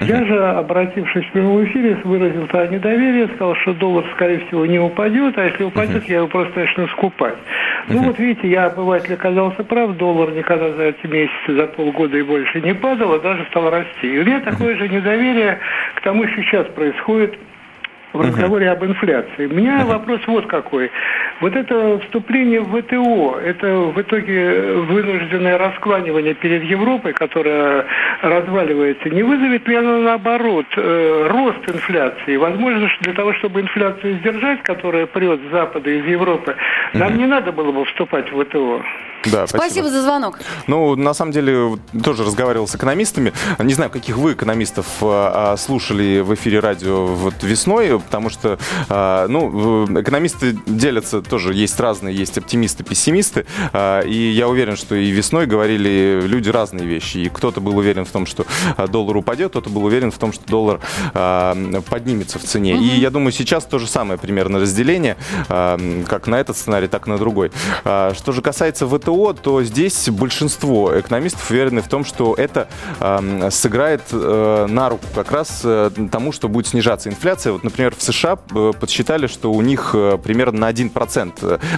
Я 0.00 0.24
же, 0.24 0.44
обратившись 0.50 1.26
в 1.26 1.32
прямом 1.32 1.64
эфире, 1.64 1.96
выразил 2.04 2.46
тогда 2.46 2.68
недоверие, 2.68 3.26
сказал, 3.34 3.56
что 3.56 3.74
доллар, 3.74 4.04
скорее 4.14 4.46
всего, 4.46 4.64
не 4.64 4.78
упадет, 4.78 5.36
а 5.36 5.44
если 5.44 5.64
упадет, 5.64 6.04
я 6.04 6.18
его 6.18 6.28
просто 6.28 6.60
начну 6.60 6.86
скупать. 6.88 7.36
Ну 7.88 8.02
вот 8.04 8.18
видите, 8.18 8.48
я 8.48 8.66
обыватель 8.66 9.14
оказался 9.14 9.64
прав, 9.64 9.96
доллар 9.96 10.30
никогда 10.32 10.72
за 10.72 10.84
эти 10.84 11.06
месяцы, 11.06 11.54
за 11.54 11.66
полгода 11.66 12.16
и 12.16 12.22
больше 12.22 12.60
не 12.60 12.74
падал, 12.74 13.14
а 13.14 13.18
даже 13.18 13.44
стал 13.46 13.70
расти. 13.70 14.06
И 14.14 14.18
у 14.18 14.24
меня 14.24 14.40
такое 14.40 14.76
же 14.76 14.88
недоверие 14.88 15.58
к 15.94 16.00
тому, 16.02 16.26
что 16.28 16.42
сейчас 16.42 16.66
происходит 16.68 17.36
в 18.12 18.20
разговоре 18.20 18.70
об 18.70 18.84
инфляции. 18.84 19.46
У 19.46 19.54
меня 19.54 19.84
вопрос 19.84 20.20
вот 20.26 20.46
какой. 20.46 20.90
Вот 21.40 21.54
это 21.54 22.00
вступление 22.00 22.60
в 22.60 22.80
ВТО, 22.80 23.38
это 23.38 23.66
в 23.66 24.00
итоге 24.00 24.72
вынужденное 24.72 25.56
раскланивание 25.56 26.34
перед 26.34 26.64
Европой, 26.64 27.12
которая 27.12 27.86
разваливается, 28.22 29.08
не 29.08 29.22
вызовет 29.22 29.66
ли 29.68 29.76
оно 29.76 29.98
наоборот 29.98 30.66
э, 30.76 31.28
рост 31.30 31.68
инфляции? 31.68 32.36
Возможно, 32.36 32.88
что 32.88 33.04
для 33.04 33.12
того, 33.12 33.34
чтобы 33.34 33.60
инфляцию 33.60 34.18
сдержать, 34.18 34.62
которая 34.62 35.06
прет 35.06 35.40
с 35.48 35.52
Запада 35.52 35.90
из 35.90 36.04
Европы, 36.06 36.56
нам 36.94 37.16
не 37.16 37.26
надо 37.26 37.52
было 37.52 37.70
бы 37.70 37.84
вступать 37.84 38.32
в 38.32 38.44
ВТО. 38.44 38.82
Да, 39.24 39.46
спасибо. 39.46 39.62
спасибо 39.62 39.88
за 39.90 40.02
звонок. 40.02 40.38
Ну, 40.66 40.94
на 40.94 41.12
самом 41.12 41.32
деле, 41.32 41.78
тоже 42.02 42.24
разговаривал 42.24 42.66
с 42.66 42.74
экономистами. 42.74 43.32
Не 43.58 43.74
знаю, 43.74 43.90
каких 43.90 44.16
вы 44.16 44.32
экономистов 44.32 44.86
а, 45.02 45.56
слушали 45.56 46.20
в 46.20 46.34
эфире 46.34 46.60
радио 46.60 47.06
вот 47.06 47.34
весной, 47.42 47.98
потому 47.98 48.30
что, 48.30 48.58
а, 48.88 49.26
ну, 49.28 49.86
экономисты 50.00 50.56
делятся 50.66 51.20
тоже, 51.28 51.54
есть 51.54 51.78
разные, 51.80 52.14
есть 52.14 52.38
оптимисты, 52.38 52.84
пессимисты, 52.84 53.46
а, 53.72 54.00
и 54.00 54.30
я 54.30 54.48
уверен, 54.48 54.76
что 54.76 54.94
и 54.94 55.10
весной 55.10 55.46
говорили 55.46 56.20
люди 56.24 56.50
разные 56.50 56.86
вещи. 56.86 57.18
И 57.18 57.28
кто-то 57.28 57.60
был 57.60 57.76
уверен 57.76 58.04
в 58.04 58.10
том, 58.10 58.26
что 58.26 58.46
доллар 58.88 59.16
упадет, 59.16 59.50
кто-то 59.50 59.70
был 59.70 59.84
уверен 59.84 60.10
в 60.10 60.18
том, 60.18 60.32
что 60.32 60.46
доллар 60.46 60.80
поднимется 61.88 62.38
в 62.38 62.42
цене. 62.42 62.74
Угу. 62.74 62.82
И 62.82 62.86
я 62.86 63.10
думаю, 63.10 63.32
сейчас 63.32 63.64
то 63.64 63.78
же 63.78 63.86
самое 63.86 64.18
примерно 64.18 64.58
разделение, 64.58 65.16
как 65.48 66.26
на 66.26 66.36
этот 66.36 66.56
сценарий, 66.56 66.88
так 66.88 67.06
и 67.06 67.10
на 67.10 67.18
другой. 67.18 67.50
Что 67.82 68.32
же 68.32 68.42
касается 68.42 68.86
ВТО, 68.86 69.32
то 69.32 69.62
здесь 69.62 70.08
большинство 70.10 70.98
экономистов 70.98 71.50
уверены 71.50 71.82
в 71.82 71.88
том, 71.88 72.04
что 72.04 72.34
это 72.34 72.68
сыграет 73.50 74.02
э, 74.12 74.66
на 74.68 74.88
руку 74.88 75.04
как 75.14 75.32
раз 75.32 75.60
э, 75.64 75.90
тому, 76.10 76.32
что 76.32 76.48
будет 76.48 76.66
снижаться 76.66 77.08
инфляция. 77.08 77.52
Вот, 77.52 77.64
например, 77.64 77.94
в 77.96 78.02
США 78.02 78.38
э, 78.54 78.72
подсчитали, 78.78 79.26
что 79.26 79.52
у 79.52 79.60
них 79.60 79.94
примерно 80.22 80.60
на 80.60 80.70
1%. 80.70 81.17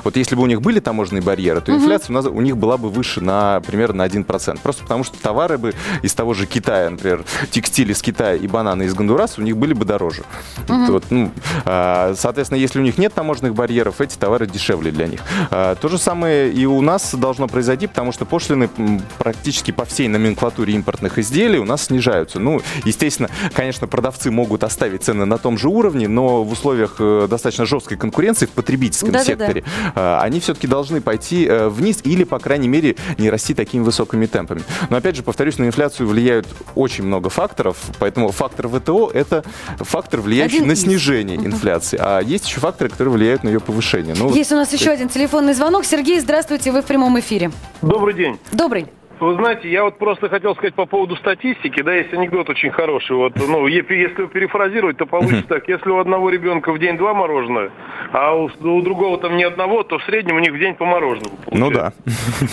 Вот 0.04 0.16
если 0.16 0.34
бы 0.34 0.42
у 0.42 0.46
них 0.46 0.60
были 0.60 0.80
таможенные 0.80 1.22
барьеры, 1.22 1.60
то 1.60 1.72
инфляция 1.72 2.10
у, 2.10 2.14
нас, 2.14 2.26
у 2.26 2.40
них 2.40 2.56
была 2.56 2.76
бы 2.76 2.90
выше 2.90 3.20
на 3.20 3.60
примерно 3.60 4.04
на 4.04 4.06
1%. 4.06 4.58
Просто 4.62 4.82
потому, 4.82 5.04
что 5.04 5.18
товары 5.18 5.58
бы 5.58 5.74
из 6.02 6.14
того 6.14 6.34
же 6.34 6.46
Китая, 6.46 6.90
например, 6.90 7.24
текстиль 7.50 7.90
из 7.90 8.02
Китая 8.02 8.34
и 8.34 8.46
бананы 8.46 8.84
из 8.84 8.94
Гондураса 8.94 9.40
у 9.40 9.44
них 9.44 9.56
были 9.56 9.72
бы 9.72 9.84
дороже. 9.84 10.22
Угу. 10.68 10.92
Вот, 10.92 11.04
ну, 11.10 11.30
э, 11.64 12.14
соответственно, 12.16 12.58
если 12.58 12.78
у 12.78 12.82
них 12.82 12.98
нет 12.98 13.14
таможенных 13.14 13.54
барьеров, 13.54 14.00
эти 14.00 14.16
товары 14.16 14.46
дешевле 14.46 14.90
для 14.90 15.06
них. 15.06 15.20
Э, 15.50 15.74
то 15.80 15.88
же 15.88 15.98
самое 15.98 16.52
и 16.52 16.66
у 16.66 16.80
нас 16.80 17.14
должно 17.14 17.48
произойти, 17.48 17.86
потому 17.86 18.12
что 18.12 18.24
пошлины 18.24 18.68
практически 19.18 19.70
по 19.70 19.84
всей 19.84 20.08
номенклатуре 20.08 20.74
импортных 20.74 21.18
изделий 21.18 21.58
у 21.58 21.64
нас 21.64 21.84
снижаются. 21.84 22.38
Ну, 22.38 22.60
естественно, 22.84 23.28
конечно, 23.54 23.86
продавцы 23.86 24.30
могут 24.30 24.64
оставить 24.64 25.04
цены 25.04 25.24
на 25.24 25.38
том 25.38 25.58
же 25.58 25.68
уровне, 25.68 26.08
но 26.08 26.42
в 26.44 26.52
условиях 26.52 26.96
э, 26.98 27.26
достаточно 27.28 27.66
жесткой 27.66 27.96
конкуренции 27.96 28.46
в 28.46 28.50
потребительском 28.50 29.12
да, 29.12 29.24
секторе 29.30 29.64
да, 29.64 29.92
да. 29.94 30.20
они 30.20 30.40
все-таки 30.40 30.66
должны 30.66 31.00
пойти 31.00 31.46
э, 31.46 31.68
вниз 31.68 32.00
или, 32.04 32.24
по 32.24 32.38
крайней 32.38 32.68
мере, 32.68 32.96
не 33.18 33.30
расти 33.30 33.54
такими 33.54 33.82
высокими 33.82 34.26
темпами. 34.26 34.62
Но, 34.88 34.96
опять 34.96 35.16
же, 35.16 35.22
повторюсь, 35.22 35.58
на 35.58 35.64
инфляцию 35.64 36.08
влияют 36.08 36.46
очень 36.74 37.04
много 37.04 37.30
факторов, 37.30 37.76
поэтому 37.98 38.30
фактор 38.30 38.68
ВТО– 38.68 39.10
это 39.14 39.44
фактор, 39.78 40.20
влияющий 40.20 40.58
один 40.58 40.68
на 40.68 40.72
из. 40.72 40.82
снижение 40.82 41.36
инфляции. 41.36 41.98
А 42.00 42.20
есть 42.20 42.46
еще 42.46 42.60
факторы, 42.60 42.90
которые 42.90 43.14
влияют 43.14 43.44
на 43.44 43.48
ее 43.48 43.60
повышение. 43.60 44.14
Ну, 44.18 44.34
есть 44.34 44.52
у 44.52 44.56
нас 44.56 44.72
еще 44.72 44.90
один 44.90 45.08
телефонный 45.08 45.54
звонок. 45.54 45.84
Сергей, 45.84 46.20
здравствуйте, 46.20 46.72
вы 46.72 46.82
в 46.82 46.86
прямом 46.86 47.18
эфире. 47.20 47.50
Добрый 47.82 48.14
день. 48.14 48.38
Добрый. 48.52 48.86
Вы 49.20 49.34
знаете, 49.34 49.70
я 49.70 49.84
вот 49.84 49.98
просто 49.98 50.30
хотел 50.30 50.54
сказать 50.54 50.74
по 50.74 50.86
поводу 50.86 51.14
статистики, 51.16 51.82
да, 51.82 51.92
есть 51.92 52.12
анекдот 52.14 52.48
очень 52.48 52.70
хороший. 52.70 53.16
Вот, 53.16 53.34
ну, 53.36 53.66
если 53.66 54.26
перефразировать, 54.26 54.96
то 54.96 55.04
получится 55.04 55.46
так. 55.46 55.68
Если 55.68 55.90
у 55.90 55.98
одного 55.98 56.30
ребенка 56.30 56.72
в 56.72 56.78
день 56.78 56.96
два 56.96 57.12
мороженого, 57.12 57.70
а 58.12 58.34
у, 58.34 58.44
у 58.46 58.82
другого 58.82 59.18
там 59.18 59.36
ни 59.36 59.42
одного, 59.42 59.82
то 59.82 59.98
в 59.98 60.04
среднем 60.04 60.36
у 60.36 60.38
них 60.38 60.52
в 60.52 60.58
день 60.58 60.74
по 60.74 60.86
мороженому. 60.86 61.36
Ну 61.52 61.70
да. 61.70 61.92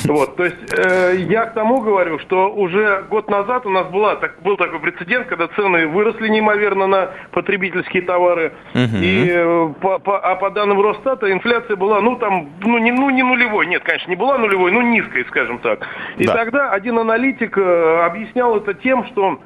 Вот, 0.06 0.36
то 0.36 0.44
есть 0.44 0.74
э, 0.78 1.16
я 1.30 1.46
к 1.46 1.54
тому 1.54 1.80
говорю, 1.80 2.20
что 2.20 2.50
уже 2.50 3.06
год 3.10 3.30
назад 3.30 3.66
у 3.66 3.70
нас 3.70 3.88
была, 3.88 4.16
так, 4.18 4.42
был 4.42 4.58
такой 4.58 4.80
прецедент, 4.80 5.28
когда 5.28 5.48
цены 5.48 5.88
выросли 5.88 6.28
неимоверно 6.28 6.88
на 6.88 7.12
потребительские 7.32 8.04
товары. 8.04 8.52
И, 8.74 9.28
э, 9.30 9.74
по, 9.80 10.00
по, 10.00 10.20
а 10.20 10.36
по 10.36 10.50
данным 10.50 10.82
Росстата 10.82 11.32
инфляция 11.32 11.76
была, 11.76 12.02
ну 12.02 12.18
там, 12.18 12.50
ну 12.62 12.78
не, 12.78 12.92
ну 12.92 13.10
не 13.10 13.24
нулевой, 13.24 13.68
нет, 13.68 13.84
конечно, 13.84 14.10
не 14.10 14.16
была 14.16 14.38
нулевой, 14.38 14.72
но 14.72 14.82
низкой, 14.82 15.26
скажем 15.30 15.60
так. 15.60 15.88
И 16.18 16.26
да. 16.26 16.34
тогда 16.34 16.57
один 16.60 17.00
аналитик 17.00 17.58
э, 17.58 18.06
объяснял 18.06 18.58
это 18.58 18.74
тем, 18.74 19.06
что 19.06 19.40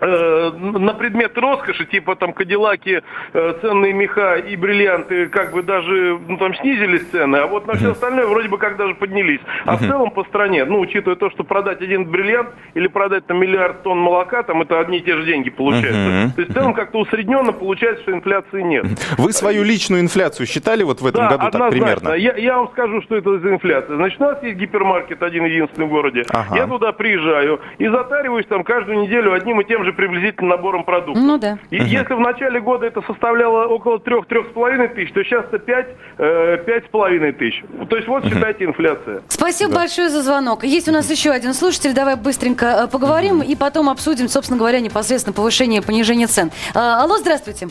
Э, 0.00 0.52
на 0.52 0.94
предмет 0.94 1.36
роскоши, 1.36 1.84
типа 1.86 2.14
там 2.14 2.32
кадиллаки, 2.32 3.02
э, 3.32 3.54
ценные 3.60 3.92
меха 3.92 4.36
и 4.36 4.54
бриллианты, 4.54 5.26
как 5.26 5.52
бы 5.52 5.62
даже 5.62 6.18
ну, 6.28 6.36
там 6.36 6.54
снизились 6.54 7.02
цены, 7.10 7.36
а 7.36 7.46
вот 7.48 7.66
на 7.66 7.74
все 7.74 7.90
остальное 7.92 8.26
вроде 8.26 8.48
бы 8.48 8.58
как 8.58 8.76
даже 8.76 8.94
поднялись. 8.94 9.40
А 9.64 9.76
в 9.76 9.80
целом 9.80 10.12
по 10.12 10.22
стране, 10.24 10.64
ну, 10.64 10.78
учитывая 10.78 11.16
то, 11.16 11.30
что 11.30 11.42
продать 11.42 11.82
один 11.82 12.04
бриллиант 12.04 12.50
или 12.74 12.86
продать 12.86 13.26
там 13.26 13.40
миллиард 13.40 13.82
тонн 13.82 13.98
молока, 13.98 14.44
там 14.44 14.62
это 14.62 14.78
одни 14.78 14.98
и 14.98 15.00
те 15.00 15.16
же 15.16 15.24
деньги 15.24 15.50
получаются. 15.50 16.32
То 16.34 16.40
есть 16.42 16.52
в 16.52 16.54
целом 16.54 16.74
как-то 16.74 16.98
усредненно 17.00 17.52
получается, 17.52 18.02
что 18.02 18.12
инфляции 18.12 18.62
нет. 18.62 18.86
Вы 19.18 19.32
свою 19.32 19.64
личную 19.64 20.02
инфляцию 20.02 20.46
считали 20.46 20.84
вот 20.84 21.00
в 21.00 21.06
этом 21.06 21.22
да, 21.22 21.30
году 21.30 21.46
однозначно. 21.46 21.58
так 21.58 21.70
примерно? 21.70 22.14
Я, 22.14 22.36
я 22.36 22.56
вам 22.58 22.68
скажу, 22.68 23.02
что 23.02 23.16
это 23.16 23.38
за 23.40 23.50
инфляция. 23.50 23.96
Значит, 23.96 24.20
у 24.20 24.24
нас 24.24 24.42
есть 24.44 24.58
гипермаркет 24.58 25.22
один 25.22 25.44
единственный 25.44 25.86
в 25.86 25.90
городе. 25.90 26.24
Ага. 26.30 26.56
Я 26.56 26.66
туда 26.66 26.92
приезжаю 26.92 27.60
и 27.78 27.88
затариваюсь 27.88 28.46
там 28.46 28.62
каждую 28.62 29.00
неделю 29.00 29.32
одним 29.32 29.60
и 29.60 29.64
тем 29.64 29.84
же 29.84 29.87
же 29.88 29.92
приблизительно 29.92 30.50
набором 30.50 30.84
продуктов. 30.84 31.22
Ну 31.22 31.38
да. 31.38 31.58
И 31.70 31.78
uh-huh. 31.78 31.84
если 31.84 32.14
в 32.14 32.20
начале 32.20 32.60
года 32.60 32.86
это 32.86 33.02
составляло 33.02 33.66
около 33.66 33.96
3-3,5 33.96 34.94
тысяч, 34.94 35.12
то 35.12 35.24
сейчас 35.24 35.46
это 35.46 35.58
5, 35.58 35.86
э, 36.18 36.64
5,5 36.92 37.32
тысяч. 37.32 37.64
То 37.88 37.96
есть 37.96 38.08
вот 38.08 38.24
считайте 38.24 38.64
инфляция. 38.64 39.22
Спасибо 39.28 39.72
да. 39.72 39.78
большое 39.78 40.08
за 40.08 40.22
звонок. 40.22 40.64
Есть 40.64 40.88
у 40.88 40.92
нас 40.92 41.10
еще 41.10 41.30
один 41.30 41.54
слушатель, 41.54 41.94
давай 41.94 42.16
быстренько 42.16 42.66
э, 42.66 42.88
поговорим 42.88 43.40
и 43.40 43.56
потом 43.56 43.88
обсудим, 43.88 44.28
собственно 44.28 44.58
говоря, 44.58 44.80
непосредственно 44.80 45.34
повышение 45.34 45.80
и 45.80 45.84
понижение 45.84 46.26
цен. 46.26 46.50
А, 46.74 47.02
алло, 47.02 47.16
здравствуйте. 47.16 47.68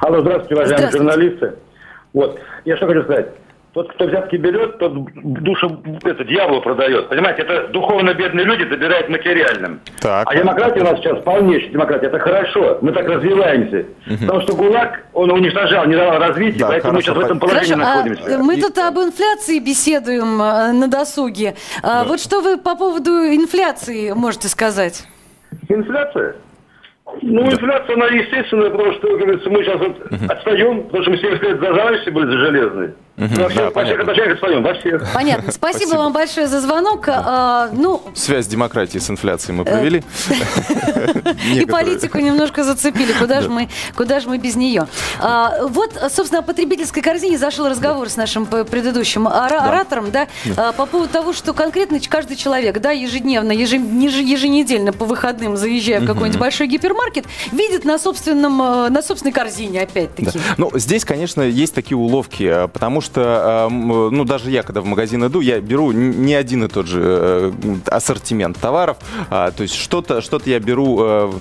Алло, 0.00 0.20
здравствуйте, 0.20 0.54
уважаемые 0.54 0.90
здравствуйте. 0.90 0.98
журналисты. 0.98 1.54
Вот, 2.12 2.40
я 2.64 2.76
что 2.76 2.86
хочу 2.86 3.02
сказать. 3.04 3.28
Тот, 3.72 3.92
кто 3.92 4.06
взятки 4.06 4.34
берет, 4.34 4.78
тот 4.78 4.92
душу 5.14 5.80
это, 6.02 6.24
дьяволу 6.24 6.60
продает. 6.60 7.08
Понимаете, 7.08 7.42
это 7.42 7.68
духовно 7.68 8.12
бедные 8.14 8.44
люди 8.44 8.64
добирают 8.64 9.08
материальным. 9.08 9.80
Так. 10.00 10.28
А 10.28 10.34
демократия 10.34 10.80
у 10.80 10.84
нас 10.84 10.98
сейчас 10.98 11.22
полнейшая 11.22 11.70
демократия. 11.70 12.06
Это 12.06 12.18
хорошо. 12.18 12.78
Мы 12.82 12.90
так 12.90 13.06
развиваемся. 13.06 13.86
Угу. 14.08 14.18
Потому 14.22 14.40
что 14.40 14.56
ГУЛАГ, 14.56 15.04
он 15.12 15.30
уничтожал, 15.30 15.86
не 15.86 15.94
давал 15.94 16.18
развития, 16.18 16.58
да, 16.58 16.66
поэтому 16.68 16.94
мы 16.94 17.02
сейчас 17.02 17.16
в 17.16 17.20
этом 17.20 17.38
положении 17.38 17.74
хорошо, 17.74 17.90
а 17.90 17.94
находимся. 17.94 18.36
А 18.36 18.38
мы 18.38 18.60
тут 18.60 18.78
об 18.78 18.98
инфляции 18.98 19.60
беседуем 19.60 20.42
а, 20.42 20.72
на 20.72 20.88
досуге. 20.88 21.54
А, 21.84 22.02
да. 22.02 22.08
Вот 22.08 22.20
что 22.20 22.40
вы 22.40 22.58
по 22.58 22.74
поводу 22.74 23.10
инфляции 23.10 24.10
можете 24.10 24.48
сказать? 24.48 25.04
Инфляция? 25.68 26.34
Ну, 27.22 27.44
инфляция, 27.44 27.96
она 27.96 28.06
естественная, 28.06 28.70
потому 28.70 28.92
что, 28.94 29.08
как 29.08 29.18
говорится, 29.18 29.50
мы 29.50 29.64
сейчас 29.64 29.78
вот 29.78 30.30
отстаем, 30.30 30.84
потому 30.84 31.02
что 31.02 31.10
мы 31.12 31.18
70 31.18 31.42
лет 31.42 31.60
зажались 31.60 32.00
все 32.02 32.10
были 32.10 32.26
за 32.26 32.38
железные. 32.38 32.94
Всех, 33.28 34.62
во 34.62 34.74
всех. 34.74 35.12
Понятно. 35.12 35.52
Спасибо, 35.52 35.80
Спасибо. 35.80 35.98
вам 35.98 36.12
большое 36.12 36.46
за 36.46 36.60
звонок. 36.60 37.04
А, 37.08 37.68
ну... 37.72 38.02
Связь 38.14 38.46
демократии 38.46 38.98
с 38.98 39.10
инфляцией 39.10 39.56
мы 39.56 39.64
провели. 39.64 40.02
И 41.54 41.66
политику 41.66 42.18
немножко 42.18 42.64
зацепили. 42.64 43.12
Куда 43.12 43.40
же 43.40 43.48
мы, 43.48 43.68
куда 43.96 44.20
же 44.20 44.28
мы 44.28 44.38
без 44.38 44.56
нее? 44.56 44.86
А, 45.20 45.66
вот, 45.66 45.92
собственно, 46.10 46.40
о 46.40 46.42
потребительской 46.42 47.02
корзине 47.02 47.38
зашел 47.38 47.68
разговор 47.68 48.08
с 48.08 48.16
нашим 48.16 48.46
предыдущим 48.46 49.28
оратором, 49.28 50.10
да, 50.10 50.28
а, 50.56 50.72
по 50.72 50.86
поводу 50.86 51.12
того, 51.12 51.32
что 51.32 51.52
конкретно 51.52 51.98
каждый 52.08 52.36
человек, 52.36 52.80
да, 52.80 52.90
ежедневно, 52.90 53.52
еженедельно 53.52 54.92
по 54.92 55.04
выходным, 55.04 55.56
заезжая 55.56 56.00
в 56.00 56.06
какой-нибудь 56.06 56.40
большой 56.40 56.66
гипермаркет, 56.66 57.26
видит 57.52 57.84
на 57.84 57.98
собственном, 57.98 58.60
э, 58.62 58.88
на 58.88 59.02
собственной 59.02 59.32
корзине, 59.32 59.82
опять-таки. 59.82 60.38
Ну, 60.56 60.70
здесь, 60.74 61.04
конечно, 61.04 61.42
есть 61.42 61.74
такие 61.74 61.98
уловки, 61.98 62.44
э, 62.44 62.68
потому 62.68 63.00
что, 63.00 63.09
ну, 63.16 64.24
даже 64.24 64.50
я, 64.50 64.62
когда 64.62 64.80
в 64.80 64.86
магазин 64.86 65.24
иду, 65.26 65.40
я 65.40 65.60
беру 65.60 65.92
не 65.92 66.34
один 66.34 66.64
и 66.64 66.68
тот 66.68 66.86
же 66.86 67.00
э, 67.02 67.52
ассортимент 67.86 68.58
товаров, 68.58 68.98
а, 69.30 69.50
то 69.50 69.62
есть 69.62 69.74
что-то 69.74 70.20
что 70.20 70.40
я 70.44 70.58
беру 70.58 71.32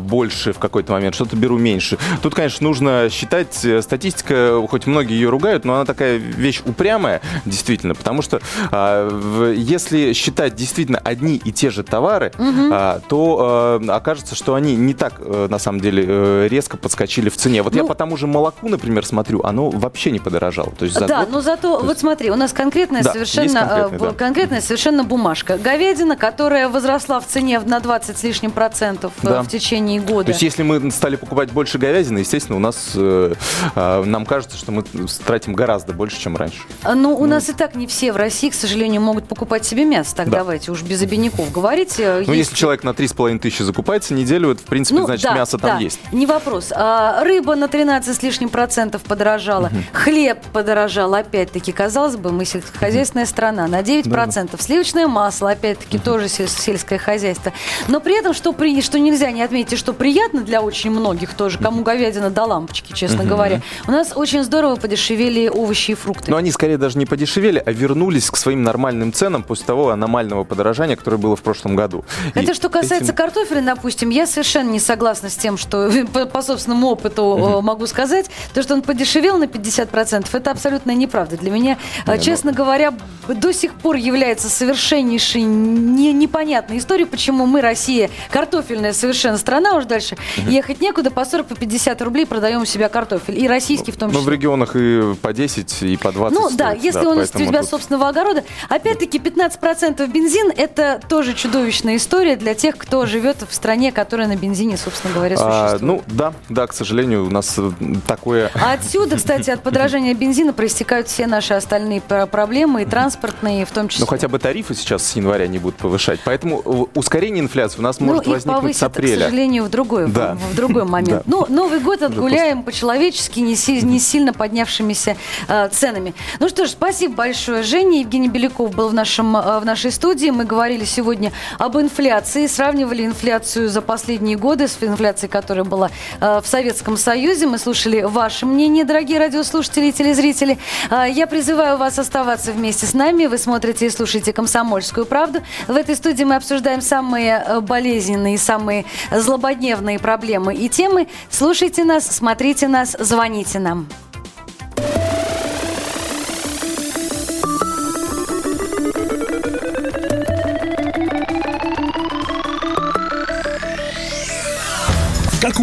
больше 0.00 0.52
в 0.52 0.58
какой-то 0.58 0.92
момент, 0.92 1.14
что-то 1.14 1.36
беру 1.36 1.58
меньше. 1.58 1.98
Тут, 2.22 2.34
конечно, 2.34 2.66
нужно 2.66 3.08
считать, 3.10 3.66
статистика, 3.80 4.60
хоть 4.68 4.86
многие 4.86 5.14
ее 5.14 5.28
ругают, 5.28 5.64
но 5.64 5.74
она 5.74 5.84
такая 5.84 6.16
вещь 6.16 6.62
упрямая, 6.64 7.20
действительно, 7.44 7.94
потому 7.94 8.22
что 8.22 8.40
а, 8.70 9.52
если 9.52 10.12
считать 10.12 10.54
действительно 10.54 10.98
одни 10.98 11.36
и 11.36 11.52
те 11.52 11.70
же 11.70 11.82
товары, 11.82 12.32
угу. 12.38 12.74
то 13.08 13.80
окажется, 13.88 14.34
что 14.34 14.54
они 14.54 14.76
не 14.76 14.94
так, 14.94 15.14
э, 15.18 15.46
на 15.50 15.58
самом 15.58 15.80
деле, 15.80 16.04
э, 16.06 16.48
резко 16.48 16.76
подскочили 16.76 17.28
в 17.28 17.36
цене. 17.36 17.62
Вот 17.62 17.74
ну, 17.74 17.82
я 17.82 17.84
по 17.84 17.94
тому 17.94 18.16
же 18.16 18.26
молоку, 18.26 18.68
например, 18.68 19.04
смотрю, 19.04 19.42
оно 19.42 19.70
вообще 19.70 20.10
не 20.10 20.18
подорожало. 20.18 20.70
То 20.72 20.84
есть 20.84 20.98
за 20.98 21.06
да, 21.08 21.20
год, 21.20 21.30
но 21.30 21.40
зато, 21.40 21.74
есть... 21.74 21.84
вот 21.84 21.98
смотри, 21.98 22.30
у 22.30 22.36
нас 22.36 22.52
конкретная, 22.52 23.02
да, 23.02 23.12
совершенно, 23.12 23.60
конкретная, 23.60 24.10
да. 24.10 24.14
конкретная 24.16 24.60
совершенно 24.60 25.04
бумажка. 25.04 25.58
Говядина, 25.58 26.16
которая 26.16 26.68
возросла 26.68 27.20
в 27.20 27.26
цене 27.26 27.60
на 27.60 27.80
20 27.80 28.16
с 28.16 28.22
лишним 28.22 28.50
процентов 28.50 29.12
да. 29.22 29.42
в 29.42 29.48
течение 29.48 30.00
года. 30.00 30.26
То 30.26 30.30
есть 30.30 30.42
если 30.42 30.62
мы 30.62 30.90
стали 30.90 31.16
покупать 31.16 31.52
больше 31.52 31.78
говядины, 31.78 32.18
естественно, 32.18 32.56
у 32.56 32.60
нас, 32.60 32.92
э, 32.94 33.34
э, 33.74 34.04
нам 34.04 34.26
кажется, 34.26 34.56
что 34.56 34.72
мы 34.72 34.84
тратим 35.26 35.54
гораздо 35.54 35.92
больше, 35.92 36.20
чем 36.20 36.36
раньше. 36.36 36.60
А, 36.82 36.94
ну, 36.94 37.14
у 37.14 37.20
ну. 37.20 37.26
нас 37.26 37.48
и 37.48 37.52
так 37.52 37.74
не 37.74 37.86
все 37.86 38.12
в 38.12 38.16
России, 38.16 38.50
к 38.50 38.54
сожалению, 38.54 39.00
могут 39.00 39.26
покупать 39.26 39.64
себе 39.64 39.84
мясо. 39.84 40.14
Так 40.14 40.28
да. 40.28 40.38
давайте 40.38 40.70
уж 40.72 40.82
без 40.82 41.02
обиняков 41.02 41.52
говорить. 41.52 41.94
Ну, 41.98 42.18
есть... 42.20 42.28
если 42.28 42.54
человек 42.54 42.84
на 42.84 42.90
3,5 42.90 43.38
тысячи 43.38 43.62
закупается 43.62 44.14
неделю, 44.14 44.50
это, 44.50 44.62
в 44.62 44.66
принципе, 44.66 45.00
ну, 45.00 45.06
значит, 45.06 45.24
да, 45.24 45.34
мясо 45.34 45.58
там 45.58 45.78
да, 45.78 45.78
есть. 45.78 46.00
Не 46.12 46.26
вопрос. 46.26 46.72
А, 46.74 47.22
рыба 47.24 47.54
на 47.54 47.68
13 47.68 48.14
с 48.14 48.22
лишним 48.22 48.48
процентов 48.48 49.02
подорожала. 49.02 49.66
Угу. 49.66 49.76
Хлеб 49.92 50.38
подорожал, 50.52 50.87
опять-таки, 50.96 51.72
казалось 51.72 52.16
бы, 52.16 52.32
мы 52.32 52.44
сельскохозяйственная 52.44 53.26
страна. 53.26 53.66
На 53.66 53.82
9 53.82 54.10
процентов. 54.10 54.52
Да, 54.52 54.58
да. 54.58 54.64
Сливочное 54.64 55.06
масло, 55.06 55.50
опять-таки, 55.50 55.98
тоже 55.98 56.28
сельское 56.28 56.98
хозяйство. 56.98 57.52
Но 57.88 58.00
при 58.00 58.18
этом, 58.18 58.34
что, 58.34 58.52
при, 58.52 58.80
что 58.82 58.98
нельзя 58.98 59.30
не 59.30 59.42
отметить, 59.42 59.78
что 59.78 59.92
приятно 59.92 60.42
для 60.42 60.62
очень 60.62 60.90
многих 60.90 61.34
тоже, 61.34 61.58
кому 61.58 61.82
говядина 61.82 62.30
до 62.30 62.44
лампочки, 62.44 62.92
честно 62.92 63.24
говоря. 63.24 63.62
У 63.86 63.90
нас 63.90 64.12
очень 64.14 64.44
здорово 64.44 64.76
подешевели 64.76 65.48
овощи 65.48 65.92
и 65.92 65.94
фрукты. 65.94 66.30
Но 66.30 66.36
они, 66.36 66.50
скорее, 66.50 66.78
даже 66.78 66.98
не 66.98 67.06
подешевели, 67.06 67.62
а 67.64 67.72
вернулись 67.72 68.30
к 68.30 68.36
своим 68.36 68.62
нормальным 68.62 69.12
ценам 69.12 69.42
после 69.42 69.66
того 69.66 69.90
аномального 69.90 70.44
подорожания, 70.44 70.96
которое 70.96 71.16
было 71.16 71.36
в 71.36 71.42
прошлом 71.42 71.76
году. 71.76 72.04
Это 72.34 72.52
и 72.52 72.54
что 72.54 72.68
касается 72.68 73.12
этим... 73.12 73.14
картофеля, 73.14 73.62
допустим, 73.62 74.10
я 74.10 74.26
совершенно 74.26 74.70
не 74.70 74.80
согласна 74.80 75.28
с 75.30 75.36
тем, 75.36 75.56
что 75.56 75.90
по, 76.12 76.26
по 76.26 76.42
собственному 76.42 76.88
опыту 76.88 77.24
угу. 77.24 77.62
могу 77.62 77.86
сказать, 77.86 78.30
то, 78.54 78.62
что 78.62 78.74
он 78.74 78.82
подешевел 78.82 79.38
на 79.38 79.44
50%, 79.44 80.26
это 80.32 80.50
абсолютно 80.50 80.77
неправда. 80.86 81.36
Для 81.36 81.50
меня, 81.50 81.78
не, 82.06 82.12
ну 82.14 82.18
честно 82.20 82.50
ну... 82.50 82.56
говоря, 82.56 82.92
до 83.34 83.52
сих 83.52 83.74
пор 83.74 83.96
является 83.96 84.48
совершеннейшей 84.48 85.42
не, 85.42 86.12
непонятной 86.12 86.78
историей, 86.78 87.06
почему 87.06 87.46
мы, 87.46 87.60
Россия, 87.60 88.10
картофельная 88.30 88.92
совершенно 88.92 89.38
страна, 89.38 89.74
уже 89.74 89.86
дальше 89.86 90.16
угу. 90.36 90.50
ехать 90.50 90.80
некуда, 90.80 91.10
по 91.10 91.24
40, 91.24 91.46
по 91.46 91.54
50 91.54 92.00
рублей 92.02 92.26
продаем 92.26 92.62
у 92.62 92.64
себя 92.64 92.88
картофель. 92.88 93.38
И 93.38 93.48
российский 93.48 93.90
ну, 93.92 93.96
в 93.96 93.98
том 93.98 94.10
числе. 94.10 94.20
Ну, 94.20 94.26
в 94.26 94.32
регионах 94.32 94.76
и 94.76 95.14
по 95.20 95.32
10, 95.32 95.82
и 95.82 95.96
по 95.96 96.12
20 96.12 96.38
Ну, 96.38 96.44
стоит, 96.46 96.58
да, 96.58 96.72
если 96.72 97.02
да, 97.02 97.08
он 97.10 97.22
из 97.22 97.30
тебя 97.30 97.60
тут... 97.60 97.70
собственного 97.70 98.08
огорода. 98.08 98.44
Опять-таки, 98.68 99.18
15% 99.18 100.06
бензин– 100.10 100.52
это 100.56 101.00
тоже 101.08 101.34
чудовищная 101.34 101.96
история 101.96 102.36
для 102.36 102.54
тех, 102.54 102.76
кто 102.76 103.06
живет 103.06 103.38
в 103.48 103.54
стране, 103.54 103.92
которая 103.92 104.28
на 104.28 104.36
бензине, 104.36 104.76
собственно 104.76 105.14
говоря, 105.14 105.36
а, 105.38 105.68
существует. 105.68 105.82
А, 105.82 105.84
ну, 105.84 106.02
да, 106.06 106.32
да, 106.48 106.66
к 106.66 106.72
сожалению, 106.72 107.26
у 107.26 107.30
нас 107.30 107.54
э, 107.58 107.70
такое... 108.06 108.50
А 108.54 108.72
отсюда, 108.72 109.16
кстати, 109.16 109.50
от 109.50 109.62
подражания 109.62 110.14
бензина 110.14 110.52
проистекают 110.68 111.08
все 111.08 111.26
наши 111.26 111.54
остальные 111.54 112.02
проблемы, 112.02 112.82
и 112.82 112.84
транспортные, 112.84 113.64
в 113.64 113.70
том 113.70 113.88
числе. 113.88 114.02
Ну, 114.02 114.06
хотя 114.06 114.28
бы 114.28 114.38
тарифы 114.38 114.74
сейчас 114.74 115.02
с 115.02 115.16
января 115.16 115.46
не 115.46 115.58
будут 115.58 115.76
повышать. 115.78 116.20
Поэтому 116.24 116.60
э, 116.62 116.98
ускорение 116.98 117.42
инфляции 117.42 117.78
у 117.78 117.82
нас 117.82 118.00
ну, 118.00 118.06
может 118.06 118.26
возникнуть 118.26 118.60
повысят, 118.60 118.80
с 118.80 118.82
апреля. 118.82 119.16
к 119.16 119.24
сожалению, 119.24 119.64
в 119.64 119.70
другой, 119.70 120.08
да. 120.08 120.34
в, 120.34 120.52
в 120.52 120.54
другой 120.54 120.84
момент. 120.96 121.22
Ну, 121.24 121.46
Новый 121.48 121.80
год 121.80 122.02
отгуляем 122.02 122.62
по-человечески, 122.64 123.40
не, 123.40 123.56
си, 123.56 123.80
не 123.80 123.98
сильно 123.98 124.34
поднявшимися 124.34 125.16
э, 125.48 125.68
ценами. 125.70 126.12
Ну 126.38 126.50
что 126.50 126.66
ж, 126.66 126.70
спасибо 126.70 127.14
большое, 127.14 127.62
Женя. 127.62 128.00
Евгений 128.00 128.28
Беляков 128.28 128.74
был 128.74 128.90
в, 128.90 128.94
нашем, 128.94 129.34
э, 129.38 129.60
в 129.60 129.64
нашей 129.64 129.90
студии. 129.90 130.28
Мы 130.28 130.44
говорили 130.44 130.84
сегодня 130.84 131.32
об 131.58 131.78
инфляции, 131.78 132.46
сравнивали 132.46 133.06
инфляцию 133.06 133.70
за 133.70 133.80
последние 133.80 134.36
годы 134.36 134.68
с 134.68 134.76
инфляцией, 134.82 135.30
которая 135.30 135.64
была 135.64 135.90
э, 136.20 136.42
в 136.44 136.46
Советском 136.46 136.98
Союзе. 136.98 137.46
Мы 137.46 137.56
слушали 137.56 138.02
ваше 138.02 138.44
мнение, 138.44 138.84
дорогие 138.84 139.18
радиослушатели 139.18 139.86
и 139.86 139.92
телезрители. 139.92 140.57
Э, 140.90 141.06
я 141.10 141.26
призываю 141.26 141.76
вас 141.76 141.98
оставаться 141.98 142.52
вместе 142.52 142.86
с 142.86 142.94
нами. 142.94 143.26
Вы 143.26 143.38
смотрите 143.38 143.86
и 143.86 143.90
слушаете 143.90 144.32
«Комсомольскую 144.32 145.06
правду». 145.06 145.40
В 145.66 145.76
этой 145.76 145.96
студии 145.96 146.24
мы 146.24 146.36
обсуждаем 146.36 146.80
самые 146.80 147.44
э, 147.46 147.60
болезненные, 147.60 148.38
самые 148.38 148.84
злободневные 149.10 149.98
проблемы 149.98 150.54
и 150.54 150.68
темы. 150.68 151.08
Слушайте 151.30 151.84
нас, 151.84 152.06
смотрите 152.06 152.68
нас, 152.68 152.96
звоните 152.98 153.58
нам. 153.58 153.88